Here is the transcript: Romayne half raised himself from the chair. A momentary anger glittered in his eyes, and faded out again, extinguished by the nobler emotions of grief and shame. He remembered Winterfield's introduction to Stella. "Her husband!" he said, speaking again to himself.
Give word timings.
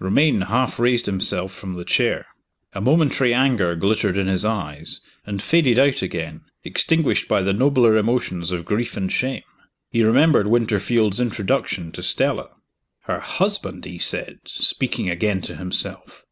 Romayne 0.00 0.40
half 0.40 0.80
raised 0.80 1.06
himself 1.06 1.52
from 1.52 1.74
the 1.74 1.84
chair. 1.84 2.26
A 2.72 2.80
momentary 2.80 3.32
anger 3.32 3.76
glittered 3.76 4.16
in 4.16 4.26
his 4.26 4.44
eyes, 4.44 5.00
and 5.24 5.40
faded 5.40 5.78
out 5.78 6.02
again, 6.02 6.40
extinguished 6.64 7.28
by 7.28 7.40
the 7.42 7.52
nobler 7.52 7.96
emotions 7.96 8.50
of 8.50 8.64
grief 8.64 8.96
and 8.96 9.12
shame. 9.12 9.44
He 9.88 10.02
remembered 10.02 10.48
Winterfield's 10.48 11.20
introduction 11.20 11.92
to 11.92 12.02
Stella. 12.02 12.48
"Her 13.02 13.20
husband!" 13.20 13.84
he 13.84 13.98
said, 14.00 14.40
speaking 14.46 15.08
again 15.08 15.40
to 15.42 15.54
himself. 15.54 16.24